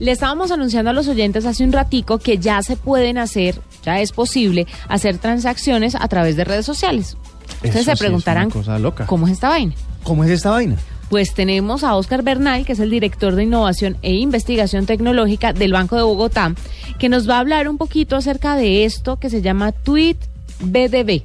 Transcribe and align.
Le 0.00 0.10
estábamos 0.12 0.50
anunciando 0.50 0.90
a 0.90 0.94
los 0.94 1.06
oyentes 1.08 1.44
hace 1.46 1.62
un 1.62 1.72
ratico 1.72 2.18
que 2.18 2.38
ya 2.38 2.62
se 2.62 2.76
pueden 2.76 3.18
hacer, 3.18 3.60
ya 3.84 4.00
es 4.00 4.12
posible 4.12 4.66
hacer 4.88 5.18
transacciones 5.18 5.94
a 5.94 6.08
través 6.08 6.36
de 6.36 6.44
redes 6.44 6.64
sociales. 6.66 7.16
Ustedes 7.56 7.74
Eso 7.74 7.78
se 7.78 7.84
sí 7.84 7.90
es 7.92 7.98
preguntarán, 7.98 8.46
una 8.46 8.52
cosa 8.54 8.78
loca. 8.78 9.04
¿cómo 9.06 9.26
es 9.26 9.34
esta 9.34 9.50
vaina? 9.50 9.74
¿Cómo 10.02 10.24
es 10.24 10.30
esta 10.30 10.50
vaina? 10.50 10.76
Pues 11.10 11.34
tenemos 11.34 11.84
a 11.84 11.96
Oscar 11.96 12.22
Bernal, 12.22 12.64
que 12.64 12.72
es 12.72 12.80
el 12.80 12.88
director 12.88 13.34
de 13.34 13.42
innovación 13.42 13.98
e 14.00 14.14
investigación 14.14 14.86
tecnológica 14.86 15.52
del 15.52 15.72
Banco 15.74 15.96
de 15.96 16.02
Bogotá, 16.02 16.54
que 16.98 17.08
nos 17.10 17.28
va 17.28 17.36
a 17.36 17.40
hablar 17.40 17.68
un 17.68 17.76
poquito 17.76 18.16
acerca 18.16 18.56
de 18.56 18.86
esto 18.86 19.16
que 19.18 19.28
se 19.28 19.42
llama 19.42 19.72
Tweet 19.72 20.16
BDB, 20.60 21.24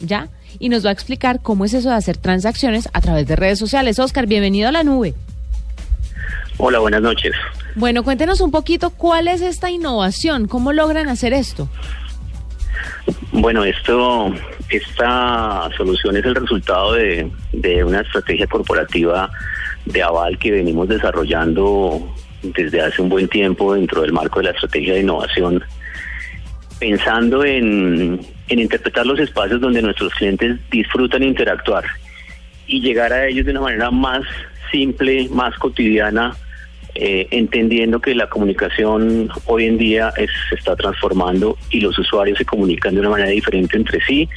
¿ya? 0.00 0.28
Y 0.58 0.68
nos 0.68 0.84
va 0.84 0.90
a 0.90 0.92
explicar 0.92 1.40
cómo 1.40 1.64
es 1.64 1.72
eso 1.72 1.88
de 1.88 1.94
hacer 1.94 2.18
transacciones 2.18 2.88
a 2.92 3.00
través 3.00 3.26
de 3.26 3.36
redes 3.36 3.58
sociales. 3.58 3.98
Oscar, 3.98 4.26
bienvenido 4.26 4.68
a 4.68 4.72
la 4.72 4.82
nube. 4.84 5.14
Hola, 6.58 6.78
buenas 6.78 7.02
noches. 7.02 7.32
Bueno, 7.74 8.02
cuéntenos 8.02 8.40
un 8.40 8.50
poquito 8.50 8.90
cuál 8.90 9.28
es 9.28 9.40
esta 9.40 9.70
innovación, 9.70 10.46
cómo 10.46 10.72
logran 10.72 11.08
hacer 11.08 11.32
esto. 11.32 11.68
Bueno, 13.32 13.64
esto, 13.64 14.32
esta 14.68 15.68
solución 15.76 16.16
es 16.16 16.24
el 16.24 16.34
resultado 16.34 16.92
de, 16.92 17.30
de 17.52 17.82
una 17.82 18.00
estrategia 18.00 18.46
corporativa 18.46 19.30
de 19.86 20.02
aval 20.02 20.38
que 20.38 20.52
venimos 20.52 20.88
desarrollando 20.88 22.14
desde 22.42 22.80
hace 22.80 23.00
un 23.00 23.08
buen 23.08 23.28
tiempo 23.28 23.74
dentro 23.74 24.02
del 24.02 24.12
marco 24.12 24.40
de 24.40 24.46
la 24.46 24.50
estrategia 24.50 24.94
de 24.94 25.00
innovación, 25.00 25.62
pensando 26.78 27.44
en, 27.44 28.20
en 28.48 28.58
interpretar 28.58 29.06
los 29.06 29.18
espacios 29.18 29.60
donde 29.60 29.80
nuestros 29.80 30.12
clientes 30.14 30.58
disfrutan 30.70 31.22
interactuar 31.22 31.84
y 32.66 32.80
llegar 32.80 33.12
a 33.12 33.26
ellos 33.26 33.46
de 33.46 33.52
una 33.52 33.60
manera 33.62 33.90
más 33.90 34.22
simple, 34.72 35.28
más 35.30 35.54
cotidiana, 35.58 36.34
eh, 36.94 37.28
entendiendo 37.30 38.00
que 38.00 38.14
la 38.14 38.28
comunicación 38.28 39.30
hoy 39.46 39.66
en 39.66 39.78
día 39.78 40.12
es- 40.16 40.30
se 40.48 40.56
está 40.56 40.74
transformando 40.74 41.56
y 41.70 41.80
los 41.80 41.96
usuarios 41.98 42.36
se 42.38 42.44
comunican 42.44 42.94
de 42.94 43.00
una 43.00 43.10
manera 43.10 43.30
diferente 43.30 43.76
entre 43.76 44.00
sí 44.04 44.28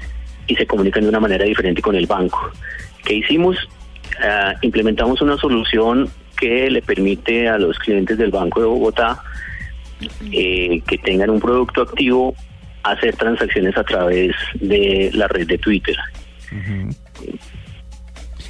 y 0.47 0.55
se 0.55 0.67
comunican 0.67 1.03
de 1.03 1.09
una 1.09 1.19
manera 1.19 1.45
diferente 1.45 1.81
con 1.81 1.95
el 1.95 2.05
banco. 2.05 2.51
¿Qué 3.03 3.15
hicimos? 3.15 3.57
Ah, 4.21 4.53
implementamos 4.61 5.21
una 5.21 5.35
solución 5.37 6.09
que 6.37 6.69
le 6.69 6.81
permite 6.81 7.49
a 7.49 7.57
los 7.57 7.77
clientes 7.79 8.17
del 8.17 8.29
Banco 8.31 8.59
de 8.61 8.67
Bogotá 8.67 9.21
eh, 10.31 10.81
que 10.87 10.97
tengan 10.97 11.29
un 11.29 11.39
producto 11.39 11.81
activo 11.81 12.35
hacer 12.83 13.15
transacciones 13.15 13.75
a 13.77 13.83
través 13.83 14.35
de 14.55 15.09
la 15.13 15.27
red 15.27 15.47
de 15.47 15.57
Twitter. 15.57 15.95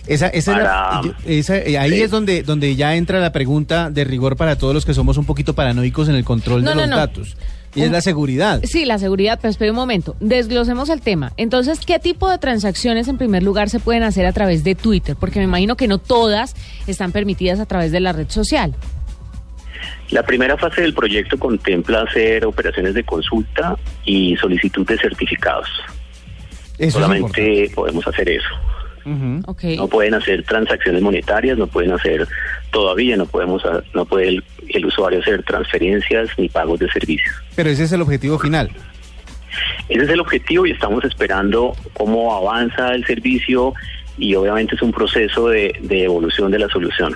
Esa, 0.08 0.28
esa 0.28 0.52
es 0.52 0.58
la- 0.64 1.16
esa- 1.26 1.58
eh, 1.58 1.78
ahí 1.80 1.92
Sí. 1.92 2.02
es 2.04 2.12
donde, 2.12 2.44
donde 2.44 2.76
ya 2.76 2.96
entra 2.96 3.20
la 3.20 3.32
pregunta 3.32 3.90
de 3.90 4.04
rigor 4.04 4.38
para 4.38 4.56
todos 4.58 4.74
los 4.74 4.86
que 4.86 4.94
somos 4.94 5.18
un 5.18 5.26
poquito 5.26 5.56
paranoicos 5.56 6.10
en 6.10 6.16
el 6.16 6.24
control 6.24 6.64
No, 6.64 6.70
de 6.72 6.76
no, 6.76 6.82
los 6.82 6.90
no. 6.92 6.98
datos. 6.98 7.38
Y 7.74 7.82
es 7.82 7.92
la 7.92 8.00
seguridad. 8.00 8.62
Sí, 8.64 8.86
la 8.86 9.00
seguridad, 9.00 9.38
pero 9.42 9.50
espera 9.52 9.72
un 9.72 9.76
momento. 9.76 10.16
Desglosemos 10.22 10.88
el 10.90 11.02
tema. 11.02 11.34
Entonces, 11.36 11.80
¿qué 11.86 12.00
tipo 12.00 12.30
de 12.30 12.38
transacciones 12.38 13.10
en 13.10 13.18
primer 13.18 13.44
lugar 13.44 13.70
se 13.70 13.80
pueden 13.80 14.04
hacer 14.04 14.26
a 14.26 14.32
través 14.32 14.64
de 14.64 14.76
Twitter? 14.76 15.18
Porque 15.20 15.40
me 15.40 15.46
imagino 15.46 15.76
que 15.76 15.88
no 15.90 15.98
todas 15.98 16.56
están 16.88 17.12
permitidas 17.12 17.60
a 17.60 17.66
través 17.66 17.92
de 17.92 18.00
la 18.00 18.14
red 18.14 18.30
social. 18.30 18.74
La 20.12 20.24
primera 20.24 20.56
fase 20.58 20.84
del 20.84 20.94
proyecto 20.94 21.38
contempla 21.38 22.04
hacer 22.04 22.46
operaciones 22.46 22.94
de 22.94 23.04
consulta 23.04 23.76
y 24.06 24.36
solicitud 24.38 24.86
de 24.88 24.98
certificados. 24.98 25.68
Eso 26.78 27.00
Solamente 27.00 27.72
podemos 27.76 28.08
hacer 28.08 28.30
eso. 28.30 28.48
No 29.78 29.88
pueden 29.88 30.14
hacer 30.16 30.44
transacciones 30.44 31.02
monetarias, 31.02 31.58
no 31.58 31.68
pueden 31.68 31.92
hacer 31.92 32.28
todavía, 32.72 33.16
no 33.18 33.26
podemos, 33.26 33.64
ha- 33.66 33.84
no 33.94 34.06
puede 34.06 34.30
el, 34.30 34.44
el 34.70 34.86
usuario 34.86 35.20
hacer 35.20 35.44
transferencias 35.44 36.30
ni 36.38 36.50
pagos 36.50 36.80
de 36.80 36.90
servicios. 36.92 37.34
Pero 37.56 37.70
ese 37.70 37.84
es 37.84 37.92
el 37.92 38.02
objetivo 38.02 38.40
final. 38.40 38.72
Ese 39.88 40.04
es 40.04 40.10
el 40.10 40.20
objetivo 40.20 40.66
y 40.66 40.72
estamos 40.72 41.04
esperando 41.06 41.76
cómo 41.94 42.36
avanza 42.36 42.94
el 42.96 43.06
servicio 43.06 43.74
y 44.18 44.34
obviamente 44.36 44.76
es 44.76 44.82
un 44.82 44.92
proceso 44.92 45.48
de, 45.50 45.74
de 45.82 46.04
evolución 46.04 46.52
de 46.52 46.60
la 46.60 46.68
solución. 46.70 47.16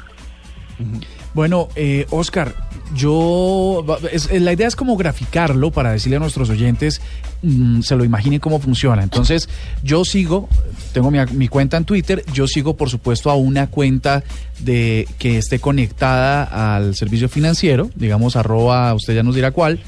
Bueno, 1.34 1.68
eh, 1.76 2.06
Oscar, 2.12 2.54
yo 2.96 3.86
la 4.32 4.54
idea 4.54 4.68
es 4.68 4.76
como 4.76 4.98
graficarlo 4.98 5.72
para 5.72 5.92
decirle 5.92 6.18
a 6.18 6.20
nuestros 6.20 6.50
oyentes 6.50 7.02
mm, 7.42 7.82
se 7.82 7.96
lo 7.96 8.04
imaginen 8.04 8.40
cómo 8.40 8.60
funciona. 8.60 9.04
Entonces, 9.04 9.50
yo 9.84 10.06
sigo, 10.06 10.50
tengo 10.94 11.12
mi, 11.12 11.20
mi 11.34 11.48
cuenta 11.48 11.78
en 11.78 11.86
Twitter, 11.86 12.24
yo 12.34 12.48
sigo 12.48 12.76
por 12.76 12.90
supuesto 12.90 13.30
a 13.30 13.36
una 13.36 13.68
cuenta 13.68 14.24
de 14.60 15.08
que 15.18 15.38
esté 15.38 15.60
conectada 15.60 16.76
al 16.76 16.96
servicio 16.96 17.30
financiero, 17.30 17.90
digamos 17.96 18.36
arroba, 18.36 18.94
usted 18.94 19.16
ya 19.16 19.24
nos 19.24 19.36
dirá 19.36 19.52
cuál. 19.52 19.80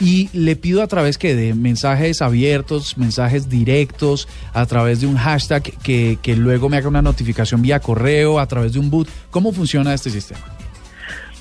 Y 0.00 0.28
le 0.32 0.56
pido 0.56 0.82
a 0.82 0.88
través 0.88 1.18
que 1.18 1.36
de 1.36 1.54
mensajes 1.54 2.20
abiertos, 2.20 2.98
mensajes 2.98 3.48
directos, 3.48 4.28
a 4.52 4.66
través 4.66 5.00
de 5.00 5.06
un 5.06 5.16
hashtag 5.16 5.62
que, 5.62 6.18
que 6.20 6.34
luego 6.34 6.68
me 6.68 6.76
haga 6.76 6.88
una 6.88 7.00
notificación 7.00 7.62
vía 7.62 7.78
correo, 7.78 8.40
a 8.40 8.46
través 8.46 8.72
de 8.72 8.80
un 8.80 8.90
boot. 8.90 9.08
¿Cómo 9.30 9.52
funciona 9.52 9.94
este 9.94 10.10
sistema? 10.10 10.53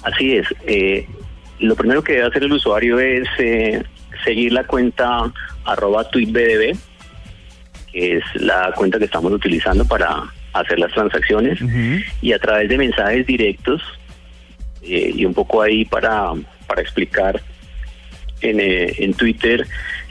Así 0.04 0.36
es. 0.36 0.48
eh, 0.66 1.08
lo 1.60 1.76
primero 1.76 2.04
que 2.04 2.14
debe 2.14 2.28
hacer 2.28 2.44
el 2.44 2.52
usuario 2.52 3.00
es 3.00 3.28
eh, 3.38 3.84
seguir 4.24 4.52
la 4.52 4.66
cuenta 4.66 5.32
arroba 5.66 6.10
tweetbdb, 6.10 6.76
que 7.92 8.18
es 8.18 8.24
la 8.36 8.72
cuenta 8.76 9.00
que 9.00 9.06
estamos 9.06 9.32
utilizando 9.32 9.86
para 9.86 10.24
hacer 10.52 10.80
las 10.80 10.92
transacciones, 10.92 11.60
y 12.22 12.34
a 12.34 12.40
través 12.40 12.70
de 12.70 12.78
mensajes 12.78 13.26
directos, 13.26 13.82
eh, 14.82 15.12
y 15.16 15.26
un 15.26 15.34
poco 15.34 15.62
ahí 15.62 15.86
para, 15.86 16.32
para 16.68 16.82
explicar, 16.82 17.42
en, 18.42 18.60
eh, 18.60 18.94
en 18.98 19.14
Twitter 19.14 19.66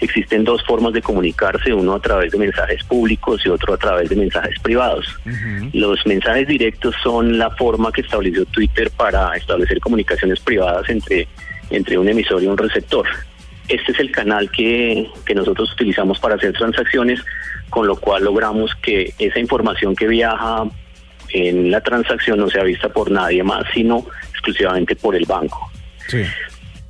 existen 0.06 0.44
dos 0.44 0.62
formas 0.64 0.92
de 0.92 1.02
comunicarse, 1.02 1.72
uno 1.72 1.94
a 1.94 2.00
través 2.00 2.32
de 2.32 2.38
mensajes 2.38 2.82
públicos 2.84 3.42
y 3.44 3.48
otro 3.48 3.74
a 3.74 3.76
través 3.76 4.08
de 4.08 4.16
mensajes 4.16 4.58
privados. 4.60 5.06
Los 5.72 6.04
mensajes 6.06 6.46
directos 6.48 6.94
son 7.02 7.38
la 7.38 7.50
forma 7.50 7.92
que 7.92 8.00
estableció 8.00 8.44
Twitter 8.46 8.90
para 8.96 9.34
establecer 9.34 9.80
comunicaciones 9.80 10.40
privadas 10.40 10.88
entre, 10.88 11.28
entre 11.70 11.98
un 11.98 12.08
emisor 12.08 12.42
y 12.42 12.46
un 12.46 12.56
receptor. 12.56 13.06
Este 13.68 13.92
es 13.92 14.00
el 14.00 14.10
canal 14.10 14.50
que, 14.50 15.08
que 15.24 15.34
nosotros 15.34 15.72
utilizamos 15.72 16.18
para 16.18 16.34
hacer 16.34 16.52
transacciones, 16.52 17.20
con 17.70 17.86
lo 17.86 17.96
cual 17.96 18.24
logramos 18.24 18.74
que 18.76 19.14
esa 19.18 19.38
información 19.38 19.94
que 19.94 20.08
viaja 20.08 20.64
en 21.30 21.70
la 21.70 21.80
transacción 21.80 22.38
no 22.38 22.50
sea 22.50 22.64
vista 22.64 22.88
por 22.88 23.10
nadie 23.10 23.42
más, 23.42 23.64
sino 23.72 24.04
exclusivamente 24.30 24.96
por 24.96 25.14
el 25.14 25.24
banco. 25.24 25.70
Sí. 26.08 26.24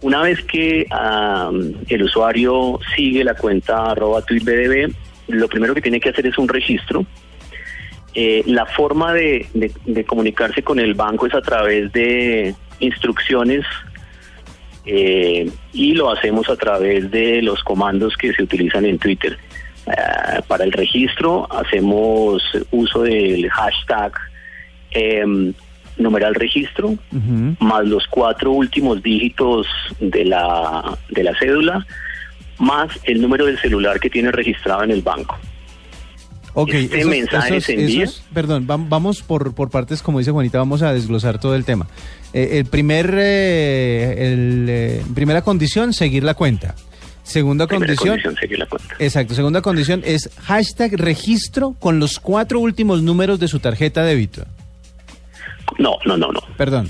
Una 0.03 0.21
vez 0.23 0.43
que 0.43 0.87
el 1.89 2.03
usuario 2.03 2.81
sigue 2.97 3.25
la 3.25 3.35
cuenta 3.35 3.93
arroba 3.93 4.23
tweetbdb, 4.23 4.93
lo 5.29 5.49
primero 5.49 5.75
que 5.75 5.81
tiene 5.81 6.01
que 6.01 6.09
hacer 6.11 6.27
es 6.27 6.37
un 6.39 6.49
registro. 6.49 7.07
Eh, 8.15 8.43
la 8.47 8.67
forma 8.67 9.15
de, 9.15 9.47
comunicarse 10.07 10.63
con 10.63 10.79
el 10.79 10.95
banco 10.95 11.27
es 11.27 11.35
a 11.35 11.41
través 11.41 11.91
de 11.93 12.55
instrucciones 12.81 13.65
eh, 14.85 15.49
y 15.73 15.95
lo 15.95 16.11
hacemos 16.11 16.51
a 16.51 16.57
través 16.57 17.11
de 17.11 17.41
los 17.41 17.63
comandos 17.63 18.17
que 18.17 18.35
se 18.35 18.43
utilizan 18.43 18.85
en 18.85 18.99
Twitter. 18.99 19.39
Ah, 19.87 20.41
para 20.47 20.65
el 20.65 20.73
registro 20.73 21.49
hacemos 21.53 22.43
uso 22.71 23.03
del 23.03 23.49
hashtag 23.51 24.13
em, 24.91 25.55
numeral 25.97 26.35
registro 26.35 26.95
más 27.61 27.85
los 27.87 28.07
cuatro 28.09 28.51
últimos 28.53 29.03
dígitos 29.03 29.67
de 30.01 30.25
la, 30.25 30.99
de 31.11 31.23
la 31.25 31.39
cédula, 31.39 31.87
más 32.59 32.89
el 33.05 33.21
número 33.21 33.47
del 33.47 33.59
celular 33.59 34.01
que 34.01 34.09
tiene 34.11 34.31
registrado 34.33 34.83
en 34.85 34.91
el 34.91 35.03
banco. 35.03 35.37
Ok, 36.55 36.69
Este 36.75 37.05
mensaje 37.07 37.61
se 37.63 37.73
envía. 37.81 38.07
perdón, 38.35 38.67
vam- 38.67 38.87
vamos 38.89 39.23
por, 39.23 39.55
por 39.55 39.71
partes, 39.71 40.03
como 40.03 40.19
dice 40.19 40.33
Juanita, 40.33 40.59
vamos 40.59 40.83
a 40.83 40.93
desglosar 40.93 41.41
todo 41.41 41.55
el 41.57 41.65
tema. 41.65 41.87
Eh, 42.35 42.59
el 42.59 42.67
primer, 42.67 43.11
eh, 43.17 44.33
el, 44.33 44.67
eh, 44.69 45.03
primera 45.15 45.41
condición, 45.43 45.95
seguir 45.95 46.25
la 46.25 46.35
cuenta. 46.35 46.75
Segunda 47.23 47.67
Primera 47.67 47.87
condición, 47.87 48.09
condición, 48.17 48.37
seguir 48.37 48.59
la 48.59 48.67
cuenta. 48.67 48.95
exacto, 48.99 49.35
segunda 49.35 49.63
condición 49.63 50.03
es 50.05 50.29
hashtag 50.43 50.95
registro 50.97 51.75
con 51.79 52.01
los 52.01 52.19
cuatro 52.19 52.59
últimos 52.61 53.01
números 53.03 53.39
de 53.41 53.47
su 53.49 53.59
tarjeta 53.61 54.03
de 54.03 54.09
débito. 54.11 54.45
No, 55.79 55.97
no, 56.05 56.17
no, 56.17 56.33
no. 56.33 56.41
Perdón, 56.57 56.89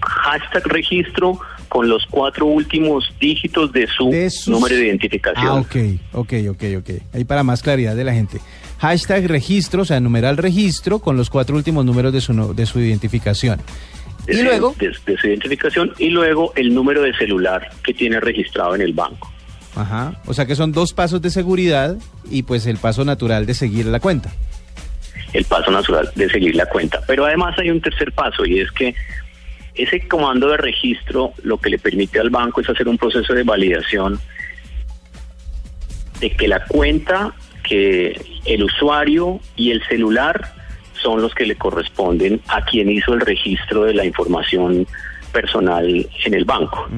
Hashtag 0.00 0.66
registro 0.66 1.38
con 1.68 1.88
los 1.88 2.06
cuatro 2.06 2.46
últimos 2.46 3.12
dígitos 3.20 3.72
de 3.72 3.86
su, 3.86 4.10
De 4.10 4.30
sus- 4.30 4.48
número 4.48 4.74
de 4.76 4.86
identificación. 4.86 5.46
Ah, 5.46 5.54
ok, 5.54 5.76
ok, 6.12 6.32
ok, 6.50 6.62
ok. 6.78 6.90
Ahí 7.14 7.24
para 7.24 7.42
más 7.42 7.62
claridad 7.62 7.94
de 7.94 8.04
la 8.04 8.12
gente. 8.14 8.38
Hashtag 8.78 9.26
registro, 9.26 9.82
o 9.82 9.84
sea, 9.84 10.00
numeral 10.00 10.36
registro 10.36 10.98
con 11.00 11.16
los 11.16 11.28
cuatro 11.30 11.56
últimos 11.56 11.84
números 11.84 12.12
de 12.12 12.20
su, 12.20 12.54
de 12.54 12.64
su 12.64 12.80
identificación. 12.80 13.60
De 14.26 14.34
Y 14.34 14.36
su- 14.38 14.44
luego, 14.44 14.74
De, 14.78 14.88
de 15.06 15.18
su 15.18 15.26
identificación 15.26 15.92
y 15.98 16.08
luego 16.10 16.52
el 16.56 16.74
número 16.74 17.02
de 17.02 17.12
celular 17.14 17.68
que 17.82 17.92
tiene 17.92 18.20
registrado 18.20 18.74
en 18.74 18.80
el 18.82 18.92
banco. 18.92 19.30
ajá, 19.74 20.20
o 20.26 20.32
sea 20.34 20.46
que 20.46 20.54
son 20.56 20.72
dos 20.72 20.92
pasos 20.92 21.20
de 21.22 21.30
seguridad 21.30 21.96
y 22.30 22.42
pues 22.44 22.66
el 22.66 22.78
paso 22.78 23.04
natural 23.04 23.46
de 23.46 23.54
seguir 23.54 23.86
la 23.86 24.00
cuenta. 24.00 24.32
El 25.32 25.44
paso 25.44 25.70
natural 25.70 26.10
de 26.14 26.28
seguir 26.28 26.56
la 26.56 26.66
cuenta. 26.66 27.00
Pero 27.06 27.24
además 27.24 27.58
hay 27.58 27.70
un 27.70 27.80
tercer 27.80 28.12
paso 28.12 28.44
y 28.46 28.60
es 28.60 28.70
que 28.72 28.94
ese 29.74 30.06
comando 30.08 30.48
de 30.48 30.56
registro 30.56 31.32
lo 31.42 31.58
que 31.58 31.70
le 31.70 31.78
permite 31.78 32.18
al 32.18 32.30
banco 32.30 32.60
es 32.60 32.68
hacer 32.68 32.88
un 32.88 32.98
proceso 32.98 33.32
de 33.32 33.44
validación 33.44 34.20
de 36.20 36.30
que 36.30 36.48
la 36.48 36.64
cuenta, 36.64 37.32
que 37.62 38.20
el 38.44 38.64
usuario 38.64 39.40
y 39.54 39.70
el 39.70 39.82
celular 39.84 40.52
son 40.94 41.22
los 41.22 41.32
que 41.34 41.46
le 41.46 41.54
corresponden 41.54 42.40
a 42.48 42.64
quien 42.64 42.90
hizo 42.90 43.14
el 43.14 43.20
registro 43.20 43.84
de 43.84 43.94
la 43.94 44.04
información 44.04 44.86
personal 45.32 46.08
en 46.24 46.34
el 46.34 46.44
banco. 46.44 46.88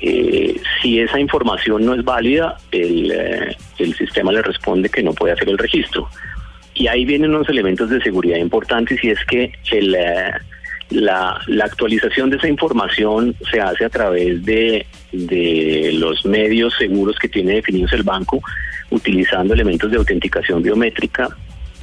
Eh, 0.00 0.60
si 0.80 1.00
esa 1.00 1.18
información 1.18 1.84
no 1.84 1.94
es 1.94 2.04
válida, 2.04 2.58
el, 2.70 3.10
eh, 3.10 3.56
el 3.78 3.94
sistema 3.96 4.30
le 4.32 4.42
responde 4.42 4.88
que 4.88 5.02
no 5.02 5.12
puede 5.12 5.32
hacer 5.32 5.48
el 5.48 5.58
registro. 5.58 6.08
Y 6.74 6.88
ahí 6.88 7.04
vienen 7.04 7.34
unos 7.34 7.48
elementos 7.48 7.88
de 7.88 8.00
seguridad 8.00 8.36
importantes 8.36 9.02
y 9.02 9.10
es 9.10 9.24
que 9.26 9.52
eh, 9.70 10.30
la, 10.90 11.40
actualización 11.62 12.30
de 12.30 12.36
esa 12.36 12.48
información 12.48 13.34
se 13.50 13.60
hace 13.60 13.84
a 13.84 13.90
través 13.90 14.44
de, 14.44 14.86
de 15.12 15.92
los 15.94 16.24
medios 16.26 16.74
seguros 16.76 17.16
que 17.18 17.28
tiene 17.28 17.54
definidos 17.54 17.92
el 17.92 18.02
banco, 18.02 18.42
utilizando 18.90 19.54
elementos 19.54 19.90
de 19.90 19.98
autenticación 19.98 20.62
biométrica 20.62 21.28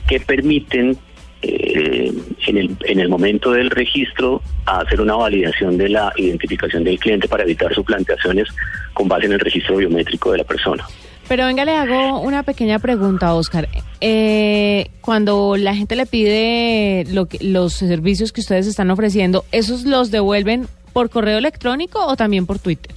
que 0.07 0.19
permiten 0.19 0.97
eh, 1.43 2.11
en, 2.45 2.57
el, 2.57 2.77
en 2.81 2.99
el 2.99 3.09
momento 3.09 3.51
del 3.51 3.71
registro 3.71 4.43
hacer 4.65 5.01
una 5.01 5.15
validación 5.15 5.77
de 5.77 5.89
la 5.89 6.13
identificación 6.15 6.83
del 6.83 6.99
cliente 6.99 7.27
para 7.27 7.43
evitar 7.43 7.73
suplantaciones 7.73 8.47
con 8.93 9.07
base 9.07 9.25
en 9.25 9.33
el 9.33 9.39
registro 9.39 9.77
biométrico 9.77 10.31
de 10.31 10.39
la 10.39 10.43
persona. 10.43 10.85
Pero 11.31 11.45
venga, 11.45 11.63
le 11.63 11.77
hago 11.77 12.19
una 12.19 12.43
pequeña 12.43 12.77
pregunta, 12.77 13.33
Oscar. 13.33 13.69
Eh, 14.01 14.89
cuando 14.99 15.55
la 15.55 15.73
gente 15.73 15.95
le 15.95 16.05
pide 16.05 17.05
lo 17.09 17.27
que, 17.27 17.37
los 17.41 17.71
servicios 17.71 18.33
que 18.33 18.41
ustedes 18.41 18.67
están 18.67 18.91
ofreciendo, 18.91 19.45
¿esos 19.53 19.85
los 19.85 20.11
devuelven 20.11 20.67
por 20.91 21.09
correo 21.09 21.37
electrónico 21.37 22.05
o 22.05 22.17
también 22.17 22.45
por 22.45 22.59
Twitter? 22.59 22.93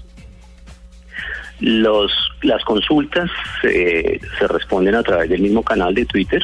Los, 1.61 2.11
las 2.43 2.65
consultas 2.65 3.31
eh, 3.63 4.19
se 4.37 4.49
responden 4.49 4.97
a 4.97 5.05
través 5.05 5.31
del 5.31 5.41
mismo 5.41 5.63
canal 5.63 5.95
de 5.95 6.05
Twitter. 6.05 6.43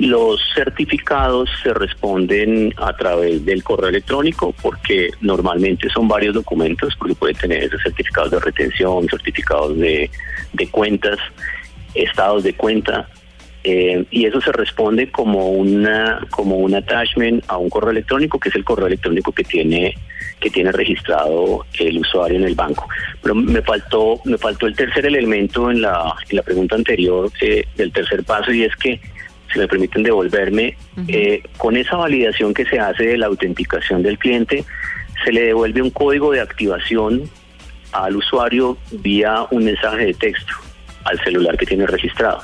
Los 0.00 0.40
certificados 0.54 1.50
se 1.62 1.74
responden 1.74 2.72
a 2.78 2.96
través 2.96 3.44
del 3.44 3.62
correo 3.62 3.90
electrónico 3.90 4.54
porque 4.62 5.10
normalmente 5.20 5.90
son 5.90 6.08
varios 6.08 6.34
documentos, 6.34 6.96
porque 6.96 7.14
puede 7.14 7.34
tener 7.34 7.70
certificados 7.82 8.30
de 8.30 8.40
retención, 8.40 9.06
certificados 9.08 9.76
de, 9.76 10.10
de 10.54 10.68
cuentas, 10.70 11.18
estados 11.94 12.44
de 12.44 12.54
cuenta, 12.54 13.10
eh, 13.62 14.06
y 14.10 14.24
eso 14.24 14.40
se 14.40 14.52
responde 14.52 15.10
como 15.10 15.50
una 15.50 16.26
como 16.30 16.56
un 16.56 16.74
attachment 16.74 17.44
a 17.46 17.58
un 17.58 17.68
correo 17.68 17.90
electrónico 17.90 18.40
que 18.40 18.48
es 18.48 18.54
el 18.54 18.64
correo 18.64 18.86
electrónico 18.86 19.32
que 19.32 19.44
tiene 19.44 19.94
que 20.40 20.48
tiene 20.48 20.72
registrado 20.72 21.66
el 21.78 21.98
usuario 21.98 22.38
en 22.38 22.44
el 22.44 22.54
banco. 22.54 22.88
Pero 23.20 23.34
me 23.34 23.60
faltó 23.60 24.18
me 24.24 24.38
faltó 24.38 24.66
el 24.66 24.74
tercer 24.74 25.04
elemento 25.04 25.70
en 25.70 25.82
la 25.82 26.14
en 26.30 26.36
la 26.36 26.42
pregunta 26.42 26.76
anterior 26.76 27.30
eh, 27.42 27.66
del 27.76 27.92
tercer 27.92 28.24
paso 28.24 28.50
y 28.50 28.62
es 28.62 28.74
que 28.76 28.98
si 29.52 29.58
me 29.58 29.68
permiten 29.68 30.02
devolverme, 30.02 30.76
eh, 31.08 31.42
con 31.56 31.76
esa 31.76 31.96
validación 31.96 32.54
que 32.54 32.64
se 32.66 32.78
hace 32.78 33.04
de 33.04 33.18
la 33.18 33.26
autenticación 33.26 34.02
del 34.02 34.18
cliente, 34.18 34.64
se 35.24 35.32
le 35.32 35.42
devuelve 35.42 35.82
un 35.82 35.90
código 35.90 36.32
de 36.32 36.40
activación 36.40 37.28
al 37.92 38.16
usuario 38.16 38.78
vía 38.92 39.46
un 39.50 39.64
mensaje 39.64 40.06
de 40.06 40.14
texto 40.14 40.52
al 41.04 41.18
celular 41.20 41.56
que 41.56 41.66
tiene 41.66 41.86
registrado. 41.86 42.42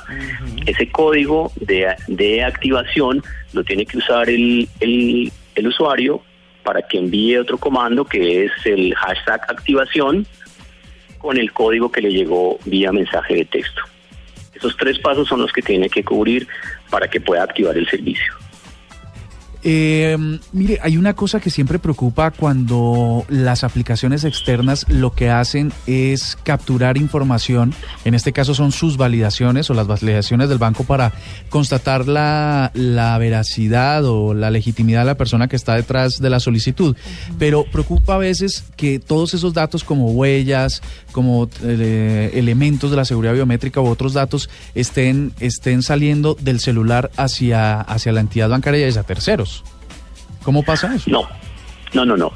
Ese 0.65 0.89
código 0.89 1.51
de, 1.55 1.95
de, 2.07 2.43
activación 2.43 3.23
lo 3.53 3.63
tiene 3.63 3.85
que 3.85 3.97
usar 3.97 4.29
el, 4.29 4.67
el, 4.79 5.31
el 5.55 5.67
usuario 5.67 6.21
para 6.63 6.81
que 6.81 6.97
envíe 6.97 7.37
otro 7.37 7.57
comando 7.57 8.03
que 8.03 8.45
es 8.45 8.51
el 8.65 8.93
hashtag 8.95 9.41
activación 9.47 10.25
con 11.19 11.37
el 11.37 11.51
código 11.53 11.91
que 11.91 12.01
le 12.01 12.11
llegó 12.11 12.59
vía 12.65 12.91
mensaje 12.91 13.35
de 13.35 13.45
texto. 13.45 13.81
Esos 14.57 14.75
tres 14.75 14.97
pasos 14.97 15.27
son 15.27 15.41
los 15.41 15.53
que 15.53 15.61
tiene 15.61 15.87
que 15.87 16.03
cubrir 16.03 16.47
para 16.89 17.07
que 17.07 17.21
pueda 17.21 17.43
activar 17.43 17.77
el 17.77 17.87
servicio. 17.87 18.33
Eh, 19.69 20.15
mire, 20.53 20.79
hay 20.81 20.95
una 20.95 21.13
cosa 21.13 21.41
que 21.41 21.49
siempre 21.49 21.77
preocupa 21.77 22.31
cuando 22.31 23.25
las 23.27 23.65
aplicaciones 23.65 24.23
externas 24.23 24.85
lo 24.87 25.11
que 25.11 25.29
hacen 25.29 25.73
es 25.87 26.37
capturar 26.41 26.95
información, 26.95 27.73
en 28.05 28.13
este 28.13 28.31
caso 28.31 28.53
son 28.53 28.71
sus 28.71 28.95
validaciones 28.95 29.69
o 29.69 29.73
las 29.73 29.85
validaciones 29.85 30.47
del 30.47 30.57
banco 30.57 30.85
para 30.85 31.11
constatar 31.49 32.07
la, 32.07 32.71
la 32.75 33.17
veracidad 33.17 34.05
o 34.05 34.33
la 34.33 34.51
legitimidad 34.51 35.01
de 35.01 35.07
la 35.07 35.17
persona 35.17 35.49
que 35.49 35.57
está 35.57 35.75
detrás 35.75 36.21
de 36.21 36.29
la 36.29 36.39
solicitud. 36.39 36.95
Pero 37.37 37.65
preocupa 37.69 38.15
a 38.15 38.19
veces 38.19 38.63
que 38.77 38.99
todos 38.99 39.33
esos 39.33 39.53
datos 39.53 39.83
como 39.83 40.11
huellas, 40.11 40.81
como 41.11 41.49
eh, 41.63 42.31
elementos 42.35 42.89
de 42.89 42.95
la 42.95 43.03
seguridad 43.03 43.33
biométrica 43.33 43.81
u 43.81 43.87
otros 43.87 44.13
datos 44.13 44.49
estén, 44.75 45.33
estén 45.41 45.81
saliendo 45.81 46.37
del 46.39 46.61
celular 46.61 47.11
hacia, 47.17 47.81
hacia 47.81 48.13
la 48.13 48.21
entidad 48.21 48.47
bancaria 48.47 48.85
y 48.85 48.89
hacia 48.89 49.03
terceros. 49.03 49.56
¿Cómo 50.47 50.63
pasa 50.63 50.95
eso? 50.95 51.11
No, 51.11 51.27
no, 51.93 52.05
no, 52.05 52.15
no. 52.15 52.31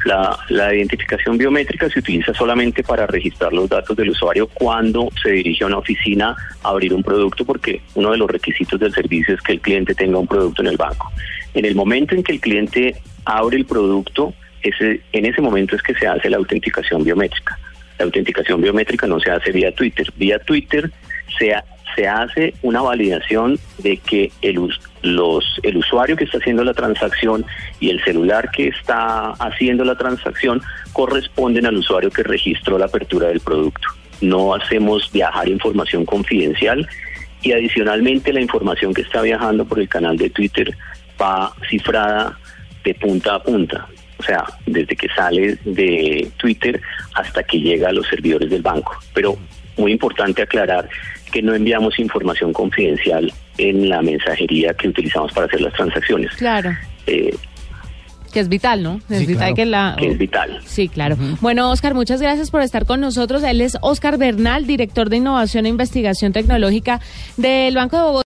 La, 0.50 0.76
identificación 0.76 1.38
biométrica 1.38 1.90
se 1.90 2.00
utiliza 2.00 2.34
solamente 2.34 2.84
para 2.84 3.08
registrar 3.08 3.54
los 3.54 3.70
datos 3.70 3.96
del 3.96 4.10
usuario 4.10 4.48
cuando 4.48 5.08
se 5.24 5.32
dirige 5.32 5.64
a 5.64 5.68
una 5.68 5.78
oficina 5.78 6.36
a 6.62 6.68
abrir 6.68 6.94
un 6.94 7.04
producto, 7.04 7.46
porque 7.46 7.82
uno 7.96 8.12
de 8.12 8.18
los 8.18 8.30
requisitos 8.30 8.78
del 8.82 8.94
servicio 8.94 9.34
es 9.34 9.40
que 9.40 9.54
el 9.54 9.62
cliente 9.62 9.96
tenga 9.96 10.18
un 10.18 10.28
producto 10.28 10.62
en 10.62 10.68
el 10.68 10.76
banco. 10.76 11.10
En 11.54 11.64
el 11.64 11.74
momento 11.74 12.14
en 12.14 12.22
que 12.22 12.34
el 12.34 12.42
cliente 12.42 13.02
abre 13.24 13.56
el 13.56 13.66
producto, 13.66 14.34
en 14.62 15.26
ese 15.26 15.42
momento 15.42 15.78
es 15.78 15.82
que 15.82 15.96
se 15.96 16.06
hace 16.06 16.30
la 16.30 16.36
autenticación 16.36 17.06
biométrica. 17.06 17.58
La 17.98 18.04
autenticación 18.04 18.60
biométrica 18.60 19.08
no 19.08 19.22
se 19.22 19.32
hace 19.32 19.54
vía 19.54 19.74
Twitter. 19.74 20.12
Vía 20.18 20.38
Twitter 20.40 20.92
se, 21.40 21.56
se 21.96 22.08
hace 22.08 22.54
una 22.62 22.82
validación 22.82 23.60
de 23.80 23.98
que 23.98 24.32
el, 24.42 24.70
los, 25.02 25.60
el 25.64 25.78
usuario 25.78 26.16
que 26.16 26.26
está 26.26 26.38
haciendo 26.38 26.64
la 26.64 26.74
transacción 26.74 27.46
y 27.80 27.90
el 27.90 28.04
celular 28.04 28.50
que 28.52 28.68
está 28.68 29.32
haciendo 29.32 29.84
la 29.84 29.98
transacción 29.98 30.62
corresponden 30.94 31.66
al 31.66 31.78
usuario 31.78 32.10
que 32.10 32.24
registró 32.24 32.78
la 32.78 32.86
apertura 32.86 33.28
del 33.28 33.40
producto. 33.40 33.88
No 34.22 34.54
hacemos 34.54 35.12
viajar 35.12 35.50
información 35.50 36.06
confidencial 36.06 36.88
y 37.42 37.54
adicionalmente 37.54 38.34
la 38.34 38.42
información 38.42 38.94
que 38.94 39.02
está 39.02 39.22
viajando 39.22 39.66
por 39.66 39.80
el 39.80 39.90
canal 39.90 40.18
de 40.18 40.30
Twitter 40.30 40.76
va 41.20 41.54
cifrada 41.70 42.38
de 42.84 42.94
punta 42.96 43.36
a 43.36 43.44
punta. 43.44 43.88
O 44.20 44.24
sea, 44.24 44.46
desde 44.68 44.96
que 44.96 45.08
sale 45.10 45.58
de 45.66 46.32
Twitter 46.38 46.80
hasta 47.16 47.42
que 47.42 47.60
llega 47.60 47.90
a 47.90 47.92
los 47.92 48.08
servidores 48.08 48.52
del 48.52 48.62
banco. 48.62 48.96
Pero 49.16 49.36
muy 49.78 49.92
importante 49.92 50.44
aclarar 50.44 50.88
que 51.32 51.42
no 51.42 51.54
enviamos 51.56 51.98
información 52.00 52.54
confidencial 52.54 53.32
en 53.58 53.90
la 53.90 54.02
mensajería 54.02 54.74
que 54.74 54.88
utilizamos 54.90 55.32
para 55.34 55.48
hacer 55.48 55.62
las 55.62 55.74
transacciones. 55.74 56.32
Claro. 56.36 56.72
Eh, 57.08 57.36
que 58.32 58.40
es 58.40 58.48
vital, 58.48 58.82
¿no? 58.82 59.02
Es 59.10 59.20
Sí, 59.20 59.26
vital 59.26 59.38
claro. 59.54 59.56
que 59.56 59.66
la... 59.66 59.96
que 60.00 60.08
es 60.08 60.18
vital. 60.18 60.60
Sí, 60.64 60.88
claro. 60.88 61.18
Bueno, 61.42 61.70
Oscar, 61.70 61.94
muchas 61.94 62.22
gracias 62.22 62.50
por 62.50 62.62
estar 62.62 62.86
con 62.86 63.02
nosotros. 63.02 63.44
Él 63.44 63.60
es 63.60 63.78
Oscar 63.82 64.18
Bernal, 64.18 64.66
director 64.66 65.10
de 65.10 65.18
Innovación 65.18 65.66
e 65.66 65.70
Investigación 65.70 66.32
Tecnológica 66.32 67.02
del 67.36 67.76
Banco 67.76 67.98
de 67.98 68.04
Bogotá. 68.04 68.20